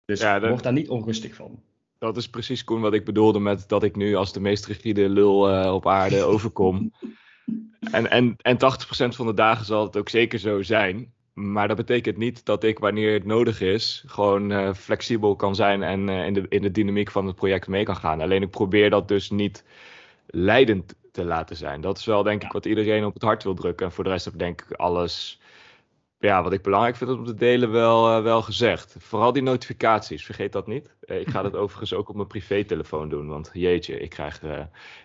[0.04, 1.62] Dus ja, dat, word daar niet onrustig van.
[1.98, 5.08] Dat is precies, Koen, wat ik bedoelde met dat ik nu als de meest rigide
[5.08, 6.92] lul uh, op aarde overkom.
[7.90, 8.58] en, en, en 80%
[9.08, 11.12] van de dagen zal het ook zeker zo zijn.
[11.32, 15.82] Maar dat betekent niet dat ik, wanneer het nodig is, gewoon uh, flexibel kan zijn
[15.82, 18.20] en uh, in, de, in de dynamiek van het project mee kan gaan.
[18.20, 19.64] Alleen ik probeer dat dus niet
[20.26, 21.80] leidend te laten zijn.
[21.80, 23.86] Dat is wel, denk ik, wat iedereen op het hart wil drukken.
[23.86, 25.40] En voor de rest heb ik denk ik alles,
[26.22, 28.96] ja, wat ik belangrijk vind om te delen, wel, uh, wel gezegd.
[28.98, 30.94] Vooral die notificaties, vergeet dat niet.
[31.00, 34.40] ik ga dat overigens ook op mijn privételefoon doen, want jeetje, ik krijg,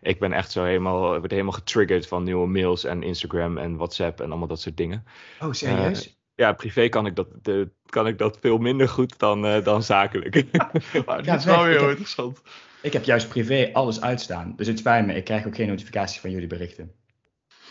[0.02, 4.20] ik ben echt zo helemaal, word helemaal getriggerd van nieuwe mails en Instagram en WhatsApp
[4.20, 5.06] en allemaal dat soort dingen.
[5.40, 6.18] Oh, serieus?
[6.36, 10.44] ja, privé kan ik dat, de, kan ik dat veel minder goed dan, dan zakelijk.
[11.06, 12.42] maar dat is wel weer heel interessant.
[12.82, 14.54] Ik heb juist privé alles uitstaan.
[14.56, 16.92] Dus het spijt me, ik krijg ook geen notificaties van jullie berichten.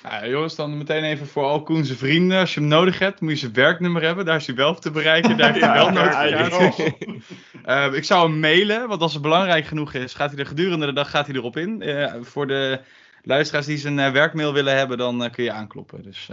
[0.02, 2.38] Ja, jongens, dan meteen even voor al Koen zijn vrienden.
[2.38, 4.24] Als je hem nodig hebt, moet je zijn werknummer hebben.
[4.24, 5.36] Daar is hij wel te bereiken.
[5.36, 6.94] Daar heeft hij wel notificaties.
[7.66, 10.86] uh, ik zou hem mailen, want als het belangrijk genoeg is, gaat hij er gedurende
[10.86, 11.82] de dag gaat hij erop in.
[11.88, 12.80] Uh, voor de
[13.22, 16.02] luisteraars die zijn werkmail willen hebben, dan kun je aankloppen.
[16.02, 16.30] Dus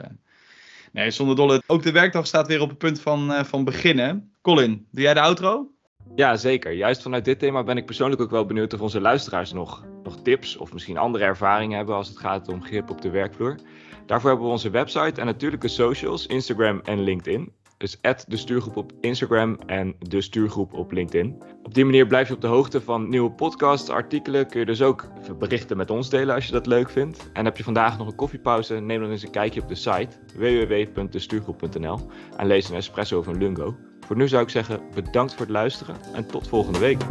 [0.94, 1.62] Nee, zonder dolle.
[1.68, 4.34] Ook de werkdag staat weer op het punt van, uh, van beginnen.
[4.42, 5.72] Colin, doe jij de outro?
[6.16, 6.72] Ja, zeker.
[6.72, 9.86] Juist vanuit dit thema ben ik persoonlijk ook wel benieuwd of onze luisteraars nog
[10.24, 13.56] tips of misschien andere ervaringen hebben als het gaat om grip op de werkvloer.
[14.06, 17.52] Daarvoor hebben we onze website en natuurlijk de socials, Instagram en LinkedIn.
[17.78, 21.42] Dus de stuurgroep op Instagram en de stuurgroep op LinkedIn.
[21.64, 24.48] Op die manier blijf je op de hoogte van nieuwe podcasts, artikelen.
[24.48, 25.08] Kun je dus ook
[25.40, 27.30] berichten met ons delen als je dat leuk vindt.
[27.34, 30.18] En heb je vandaag nog een koffiepauze, neem dan eens een kijkje op de site
[30.36, 32.00] www.destuurgroep.nl
[32.38, 33.76] en lees een espresso of een lungo.
[34.00, 37.02] Voor nu zou ik zeggen bedankt voor het luisteren en tot volgende week.